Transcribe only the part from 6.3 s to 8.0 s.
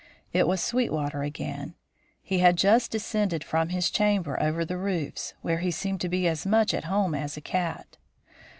much at home as a cat.